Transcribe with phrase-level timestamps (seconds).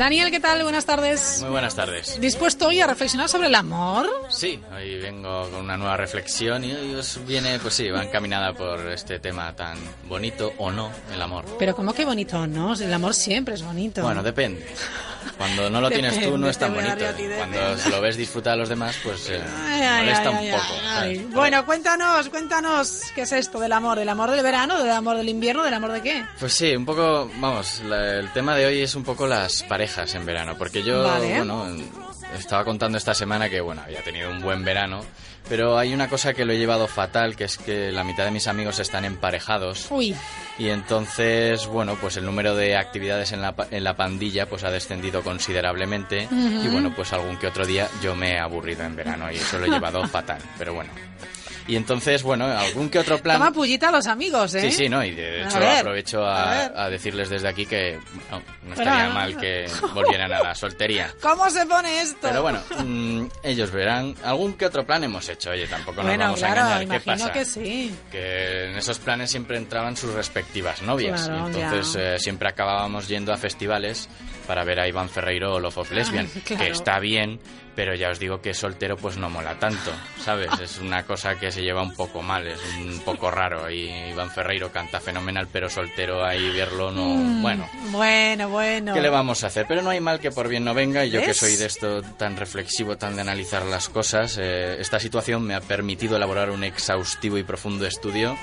[0.00, 0.62] Daniel, ¿qué tal?
[0.62, 1.40] Buenas tardes.
[1.42, 2.18] Muy buenas tardes.
[2.18, 4.08] ¿Dispuesto hoy a reflexionar sobre el amor?
[4.30, 8.54] Sí, hoy vengo con una nueva reflexión y hoy os viene, pues sí, va encaminada
[8.54, 9.76] por este tema tan
[10.08, 11.44] bonito o no, el amor.
[11.58, 12.72] Pero ¿cómo que bonito o no?
[12.72, 14.00] El amor siempre es bonito.
[14.00, 14.66] Bueno, depende.
[15.36, 17.04] Cuando no lo tienes tú no es tan bonito.
[17.36, 20.30] Cuando se lo ves disfrutar a los demás, pues eh, Ay, molesta
[20.98, 21.34] ay, un poco.
[21.40, 23.98] Bueno, cuéntanos, cuéntanos, ¿qué es esto del amor?
[23.98, 24.78] ¿Del amor del verano?
[24.82, 25.62] ¿Del amor del invierno?
[25.62, 26.24] ¿Del amor de qué?
[26.38, 29.89] Pues sí, un poco, vamos, la- el tema de hoy es un poco las parejas
[29.98, 31.36] en verano, porque yo, Vale.
[31.36, 31.66] bueno,
[32.38, 35.00] estaba contando esta semana que, bueno, había tenido un buen verano,
[35.48, 38.30] pero hay una cosa que lo he llevado fatal, que es que la mitad de
[38.30, 40.14] mis amigos están emparejados Uy,
[40.58, 44.70] y entonces, bueno, pues el número de actividades en la, en la pandilla pues ha
[44.70, 49.30] descendido considerablemente y bueno, pues algún que otro día yo me he aburrido en verano
[49.30, 50.90] y eso lo he llevado fatal, pero bueno.
[51.70, 53.38] Y entonces, bueno, algún que otro plan...
[53.38, 54.62] toma pullita a los amigos, ¿eh?
[54.62, 55.04] Sí, sí, ¿no?
[55.04, 57.96] Y de A hecho ver, aprovecho a a, a decirles desde aquí que
[58.30, 61.14] no, no Pero- estaría mal que volvieran a la soltería.
[61.22, 62.18] ¿Cómo se pone esto?
[62.22, 64.16] Pero bueno, mm, ellos verán.
[64.24, 67.00] Algún que otro plan hemos hecho, oye, tampoco nos bueno, vamos a claro, engañar.
[67.00, 67.32] ¿Qué pasa?
[67.32, 67.94] que sí.
[68.10, 71.26] Que en esos planes siempre entraban sus respectivas novias.
[71.28, 74.08] Claro, entonces eh, siempre acabábamos yendo a festivales
[74.50, 76.64] para ver a Iván Ferreiro o Love of Lesbian, claro.
[76.64, 77.38] que está bien,
[77.76, 80.50] pero ya os digo que soltero pues no mola tanto, ¿sabes?
[80.60, 83.70] Es una cosa que se lleva un poco mal, es un poco raro.
[83.70, 87.04] Y Iván Ferreiro canta fenomenal, pero soltero ahí verlo no...
[87.04, 88.92] Mm, Bueno, Bueno, bueno.
[88.92, 89.66] ¿Qué le vamos a hacer?
[89.68, 92.02] Pero no hay mal que por bien no venga y yo que soy de esto
[92.02, 96.64] tan reflexivo, tan de analizar las cosas, eh, esta situación me ha permitido elaborar un
[96.64, 98.36] exhaustivo y profundo estudio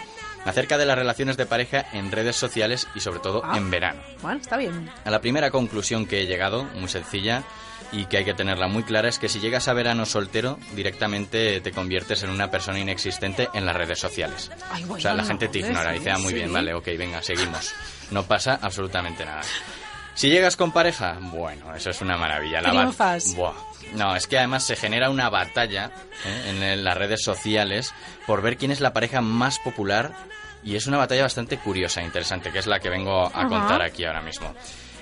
[0.47, 3.57] acerca de las relaciones de pareja en redes sociales y sobre todo Ah.
[3.57, 4.01] en verano.
[4.21, 4.89] Bueno, está bien.
[5.05, 7.43] A la primera conclusión que he llegado, muy sencilla
[7.91, 11.61] y que hay que tenerla muy clara, es que si llegas a verano soltero, directamente
[11.61, 14.51] te conviertes en una persona inexistente en las redes sociales.
[14.71, 16.35] Ay, bueno, o sea, la no, gente te ignora, dice, ah, muy sí.
[16.35, 17.73] bien, vale, ok, venga, seguimos.
[18.11, 19.41] No pasa absolutamente nada.
[20.15, 22.59] Si llegas con pareja, bueno, eso es una maravilla.
[22.61, 23.35] La Triunfas.
[23.35, 23.53] Buah.
[23.93, 25.91] No, es que además se genera una batalla
[26.25, 26.49] ¿eh?
[26.49, 27.93] en las redes sociales
[28.25, 30.11] por ver quién es la pareja más popular
[30.67, 33.81] y es una batalla bastante curiosa e interesante, que es la que vengo a contar
[33.81, 34.53] aquí ahora mismo.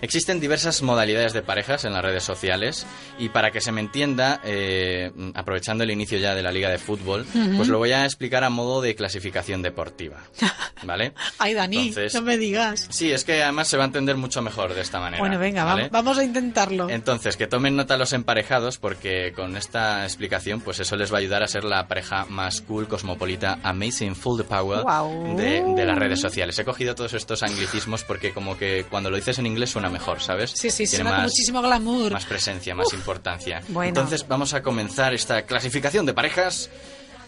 [0.01, 2.85] Existen diversas modalidades de parejas en las redes sociales
[3.17, 6.77] y para que se me entienda, eh, aprovechando el inicio ya de la liga de
[6.77, 7.25] fútbol,
[7.55, 10.17] pues lo voy a explicar a modo de clasificación deportiva,
[10.83, 11.13] ¿vale?
[11.39, 12.87] Ay, Dani, Entonces- no me digas.
[12.91, 15.19] Sí, es que además se va a entender mucho mejor de esta manera.
[15.21, 15.85] Bueno, venga, ¿vale?
[15.85, 16.89] vam- vamos a intentarlo.
[16.89, 21.19] Entonces, que tomen nota los emparejados porque con esta explicación, pues eso les va a
[21.19, 25.35] ayudar a ser la pareja más cool, cosmopolita, amazing, full of power Guau.
[25.37, 26.57] de, de las redes sociales.
[26.59, 30.21] He cogido todos estos anglicismos porque como que cuando lo dices en inglés suena mejor,
[30.21, 30.51] ¿sabes?
[30.51, 32.11] Sí, sí, Tiene más, muchísimo glamour.
[32.11, 33.61] más presencia, más importancia.
[33.69, 33.87] Bueno.
[33.87, 36.69] Entonces vamos a comenzar esta clasificación de parejas.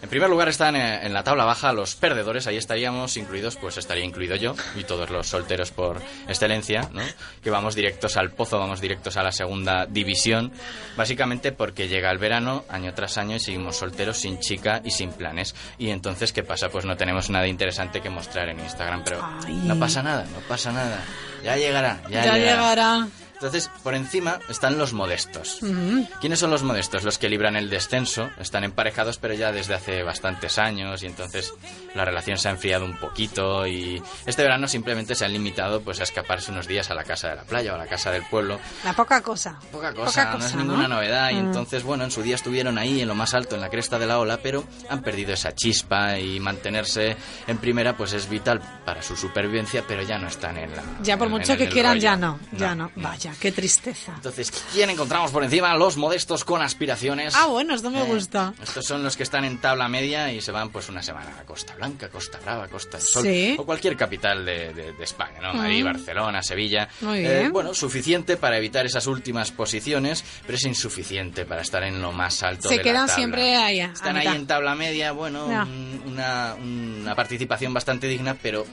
[0.00, 3.78] En primer lugar están eh, en la tabla baja los perdedores, ahí estaríamos incluidos, pues
[3.78, 7.02] estaría incluido yo y todos los solteros por excelencia, ¿no?
[7.42, 10.52] Que vamos directos al pozo, vamos directos a la segunda división,
[10.96, 15.10] básicamente porque llega el verano año tras año y seguimos solteros sin chica y sin
[15.12, 15.54] planes.
[15.78, 16.68] Y entonces, ¿qué pasa?
[16.68, 19.54] Pues no tenemos nada interesante que mostrar en Instagram, pero Ay.
[19.64, 21.02] no pasa nada, no pasa nada.
[21.42, 22.38] Ya llegará, ya, ya llegará.
[22.38, 23.08] llegará.
[23.40, 25.62] Entonces, por encima están los modestos.
[25.62, 26.08] Ujú.
[26.20, 27.04] ¿Quiénes son los modestos?
[27.04, 31.54] Los que libran el descenso, están emparejados pero ya desde hace bastantes años y entonces
[31.94, 36.00] la relación se ha enfriado un poquito y este verano simplemente se han limitado pues
[36.00, 38.24] a escaparse unos días a la casa de la playa o a la casa del
[38.24, 38.58] pueblo.
[38.84, 39.58] La poca cosa.
[39.70, 41.46] Poca cosa, no es ninguna novedad y Mm.
[41.46, 44.06] entonces bueno, en su día estuvieron ahí en lo más alto, en la cresta de
[44.06, 47.16] la ola, pero han perdido esa chispa y mantenerse
[47.46, 50.82] en primera pues es vital para su supervivencia, pero ya no están en la...
[51.02, 52.02] Ya por en- mucho en que quieran, rollo.
[52.02, 52.40] ya no.
[52.52, 52.90] Ya no.
[52.96, 54.12] Vaya, qué tristeza.
[54.14, 55.74] Entonces, ¿quién encontramos por encima?
[55.76, 57.34] Los modestos con aspiraciones.
[57.36, 58.54] Ah, bueno, esto me Eh, gusta.
[58.62, 61.44] Estos son los que están en tabla media y se van pues una semana a
[61.44, 63.56] Costa Blanca, Costa Brava, Costa del Sol Sí.
[63.58, 65.54] o cualquier capital de, de- de España, ¿no?
[65.54, 65.86] Madrid, Mm.
[65.86, 66.88] Barcelona, Sevilla.
[67.00, 72.00] Muy Eh, bueno, suficiente para evitar esas últimas posiciones, pero es insuficiente para estar en
[72.00, 73.14] lo más alto Se de la quedan tabla.
[73.14, 78.34] siempre ahí, a Están ahí en tabla media, bueno, un- una, una participación bastante digna,
[78.40, 78.66] pero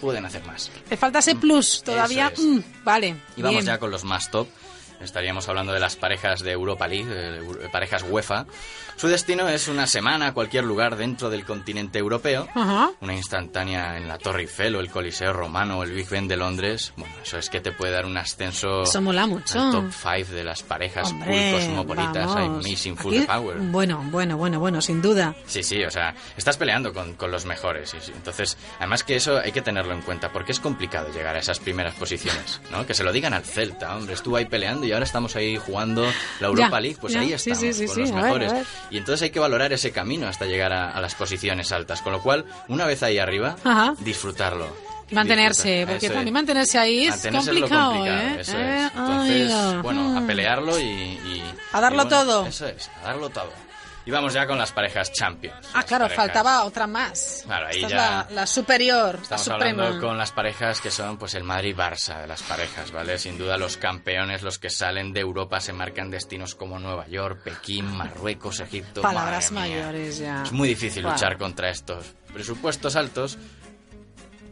[0.00, 0.70] pueden hacer más.
[0.88, 2.28] Le falta ese plus todavía.
[2.28, 2.38] Es.
[2.40, 3.16] Mm, vale.
[3.36, 3.66] Y vamos bien.
[3.66, 4.48] ya con los más top.
[5.00, 8.46] Estaríamos hablando de las parejas de Europa League, eh, parejas UEFA.
[8.96, 12.90] Su destino es una semana a cualquier lugar dentro del continente europeo, Ajá.
[13.00, 16.36] una instantánea en la Torre Eiffel o el Coliseo Romano o el Big Ben de
[16.36, 16.92] Londres.
[16.96, 19.58] Bueno, eso es que te puede dar un ascenso Eso mola mucho.
[19.58, 22.66] al top 5 de las parejas cool Hombre, cosmopolitas, vamos.
[22.66, 23.56] amazing, full Aquí- power.
[23.58, 25.34] Bueno, bueno, bueno, bueno, sin duda.
[25.46, 27.94] Sí, sí, o sea, estás peleando con, con los mejores.
[27.94, 31.38] y entonces, además que eso hay que tenerlo en cuenta, porque es complicado llegar a
[31.38, 32.86] esas primeras posiciones, ¿no?
[32.86, 36.04] Que se lo digan al Celta, hombre, estuvo ahí peleando y ahora estamos ahí jugando
[36.40, 38.50] la Europa Ya, League, pues ya, ahí estamos, sí, sí, con los a ver, mejores.
[38.52, 38.66] a ver.
[38.90, 42.12] Y entonces hay que valorar ese camino hasta llegar a, a las posiciones altas, con
[42.12, 43.94] lo cual, una vez ahí arriba, Ajá.
[44.00, 44.66] disfrutarlo.
[45.12, 46.32] Mantenerse, porque Eso también es.
[46.34, 48.40] mantenerse ahí es Mantenerse es lo complicado, complicado, ¿eh?
[48.40, 48.92] eso Eh, es.
[48.94, 50.26] Entonces, ay, bueno, a mm.
[50.26, 50.84] pelearlo y...
[50.84, 52.46] y- A darlo y bueno, todo.
[52.46, 53.50] Eso es, a darlo todo.
[54.06, 55.68] Y vamos ya con las parejas Champions.
[55.74, 57.42] Ah, claro, parejas- faltaba otra más.
[57.44, 59.82] Claro, ahí Esta es ya la, la superior, Estamos la suprema.
[59.84, 63.18] hablando con las parejas que son pues el Madrid-Barça de las parejas, ¿vale?
[63.18, 67.42] Sin duda los campeones, los que salen de Europa, se marcan destinos como Nueva York,
[67.44, 69.02] Pekín, Marruecos, Egipto.
[69.02, 70.42] Palabras mayores ya.
[70.44, 71.16] Es muy difícil Claro.
[71.16, 73.36] luchar contra estos presupuestos altos,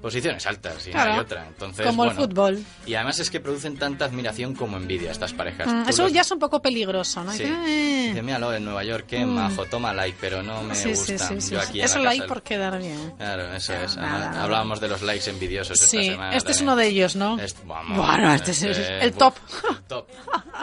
[0.00, 1.12] posiciones altas y no Claro.
[1.12, 1.46] hay otra.
[1.48, 2.64] Entonces, Como el bueno, fútbol.
[2.86, 5.66] Y además es que producen tanta admiración como envidia estas parejas.
[5.66, 7.32] Mm, Eso los- ya es un poco peligroso, ¿no?
[7.32, 7.42] Sí.
[7.44, 9.28] Eh, Dice, míralo en Nueva York, qué Mm.
[9.30, 11.18] majo, toma like, pero no me sí, gusta.
[11.40, 13.14] sí, Yo aquí Eso casa- por quedar bien.
[13.16, 13.96] Claro, eso Nada, es.
[13.96, 14.42] nada.
[14.42, 16.36] Hablábamos de los likes envidiosos esta Sí, semana.
[16.36, 16.72] este es también.
[16.72, 17.38] uno de ellos, ¿no?
[17.38, 19.34] Es- vamos, Bueno, este es este, el buf, top.
[19.70, 20.08] El top.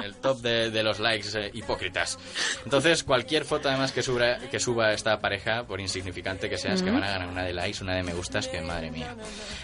[0.03, 2.17] El top de, de los likes eh, hipócritas.
[2.65, 6.81] Entonces, cualquier foto además que suba, que suba esta pareja, por insignificante que sea, es
[6.83, 9.15] que van a ganar una de likes, una de me gustas, que madre mía.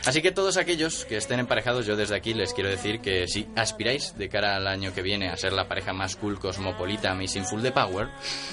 [0.05, 3.47] Así que todos aquellos que estén emparejados, yo desde aquí les quiero decir que si
[3.55, 7.45] aspiráis de cara al año que viene a ser la pareja más cool, cosmopolita, Amazing
[7.45, 8.07] Full de Power,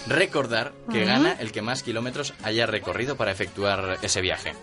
[0.07, 4.55] recordar que gana el que más kilómetros haya recorrido para efectuar ese viaje.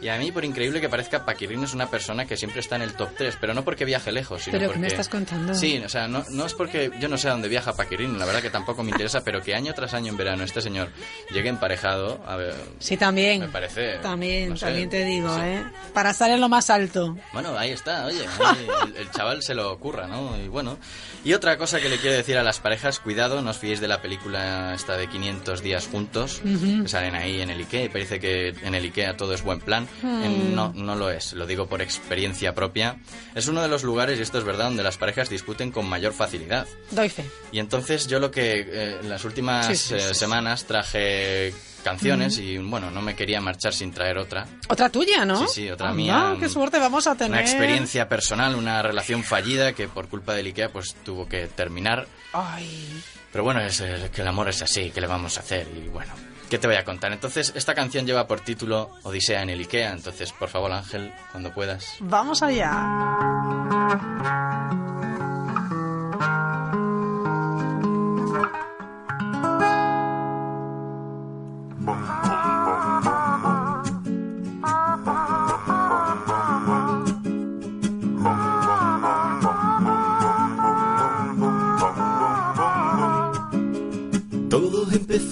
[0.00, 2.82] Y a mí, por increíble que parezca, Paquirrín es una persona que siempre está en
[2.82, 4.80] el top 3, pero no porque viaje lejos, sino ¿Pero porque...
[4.80, 5.54] me estás contando?
[5.54, 8.26] Sí, o sea, no, no es porque yo no sé a dónde viaja Paquirrín, la
[8.26, 10.90] verdad que tampoco me interesa, pero que año tras año en verano este señor
[11.32, 13.40] llegue emparejado, a ver, Sí, también.
[13.40, 13.98] me parece...
[13.98, 15.40] También, no sé, también te digo, sí.
[15.42, 15.64] ¿eh?
[15.94, 17.16] Para estar en lo más alto.
[17.32, 20.36] Bueno, ahí está, oye, ahí el, el chaval se lo ocurra, ¿no?
[20.38, 20.78] Y bueno.
[21.24, 23.88] Y otra cosa que le quiero decir a las parejas, cuidado, no os fiéis de
[23.88, 28.20] la película esta de 500 días juntos, que salen ahí en el Ikea y parece
[28.20, 29.85] que en el Ikea todo es buen plan.
[30.02, 32.96] En- no, no lo es, lo digo por experiencia propia.
[33.34, 36.12] Es uno de los lugares, y esto es verdad, donde las parejas discuten con mayor
[36.12, 36.66] facilidad.
[36.90, 37.24] Doy fe.
[37.52, 41.52] Y entonces yo lo que eh, en las últimas Sí, sí, eh, sí, semanas traje
[41.84, 44.44] canciones y bueno, no me quería marchar sin traer otra.
[44.68, 45.46] Otra tuya, ¿no?
[45.46, 46.36] Sí, sí, otra Anda, mía.
[46.40, 47.30] qué suerte vamos a tener.
[47.30, 52.08] Una experiencia personal, una relación fallida que por culpa del Ikea pues tuvo que terminar.
[52.32, 53.00] Ay.
[53.30, 55.68] Pero bueno, es eh, que el amor es así, ¿qué le vamos a hacer?
[55.76, 56.12] Y bueno,
[56.50, 57.12] ¿qué te voy a contar?
[57.12, 61.52] Entonces, esta canción lleva por título Odisea en el Ikea, entonces por favor Ángel, cuando
[61.52, 61.96] puedas.
[62.00, 64.45] Vamos allá.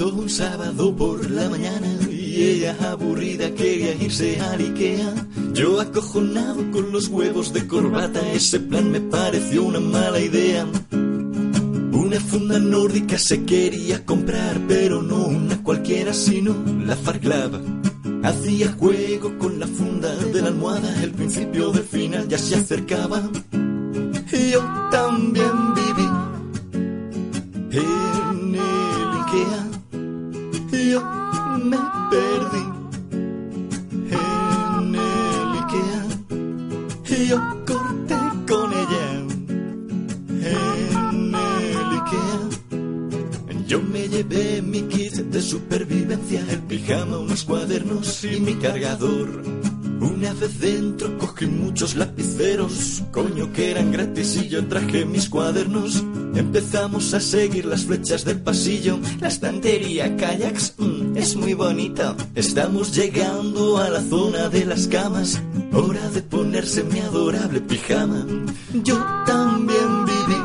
[0.05, 5.15] Un sábado por la mañana y ella aburrida quería irse al Ikea.
[5.55, 10.67] Yo acojonado con los huevos de corbata, ese plan me pareció una mala idea.
[10.93, 16.55] Una funda nórdica se quería comprar, pero no una cualquiera, sino
[16.85, 17.63] la Far Club.
[18.23, 23.23] Hacía juego con la funda de la almohada, el principio del final ya se acercaba.
[24.31, 26.09] Y yo también viví
[31.65, 31.79] me
[32.11, 32.65] perdí
[34.11, 36.03] en el Ikea
[37.29, 39.07] yo corté con ella
[40.53, 42.41] en el Ikea
[43.67, 49.43] yo me llevé mi kit de supervivencia el pijama unos cuadernos y mi cargador
[50.01, 56.05] una vez dentro cogí muchos lapiceros, coño que eran gratis y yo traje mis cuadernos.
[56.35, 62.17] Empezamos a seguir las flechas del pasillo, la estantería kayaks, mm, es muy bonito.
[62.35, 65.41] Estamos llegando a la zona de las camas,
[65.73, 68.27] hora de ponerse mi adorable pijama.
[68.83, 70.41] Yo también viví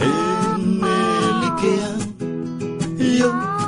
[0.00, 1.98] en el Ikea,
[3.18, 3.59] yo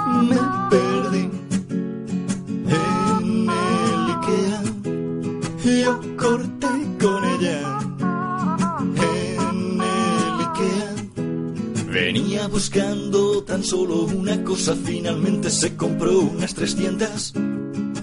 [11.93, 17.35] Venía buscando tan solo una cosa, finalmente se compró unas 300.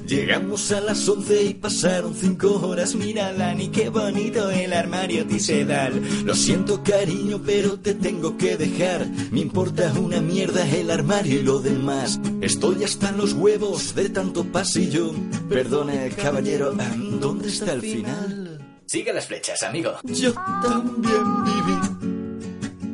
[0.06, 2.96] Llegamos a las 11 y pasaron 5 horas.
[2.96, 6.02] Mira, Dani, qué bonito el armario tisedal.
[6.26, 9.08] Lo siento, cariño, pero te tengo que dejar.
[9.32, 12.20] Me importa una mierda el armario y lo demás.
[12.42, 15.14] Estoy hasta los huevos de tanto pasillo.
[15.48, 16.74] Perdone, caballero,
[17.20, 18.80] ¿dónde está el final?
[18.88, 19.92] Sigue las flechas, amigo.
[20.06, 21.99] Yo también viví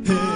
[0.07, 0.34] en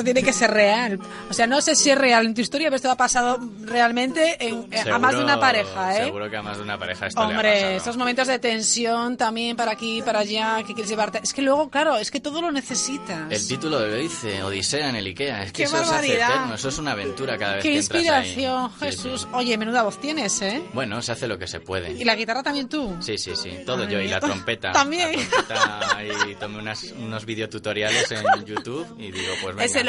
[0.00, 0.98] Esto tiene que ser real.
[1.28, 4.36] O sea, no sé si es real en tu historia, pero esto ha pasado realmente
[4.46, 6.04] en- eh, a más de una pareja, ¿eh?
[6.06, 7.72] Seguro que a más de una pareja esto le ha Hombre, pasado.
[7.76, 11.20] estos momentos de tensión también para aquí, para allá, que quieres llevarte.
[11.22, 13.30] Es que luego, claro, es que todo lo necesitas.
[13.30, 15.42] El título lo dice, Odisea en el Ikea.
[15.44, 16.30] Es que ¡Qué eso se hace barbaridad!
[16.30, 18.70] eterno, eso es una aventura cada vez Qué que entras inspiración, ahí.
[18.78, 19.20] Sí, Jesús.
[19.22, 19.28] sí.
[19.32, 20.62] Oye, menuda voz tienes, ¿eh?
[20.72, 21.92] Bueno, se hace lo que se puede.
[21.92, 22.96] ¿Y la guitarra también tú?
[23.00, 24.72] Sí, sí, sí, todo Ay, yo y la trompeta.
[24.72, 25.12] También.
[25.12, 29.64] La trompeta y tomé unas, unos videotutoriales en YouTube y digo, pues venga.
[29.64, 29.88] Es el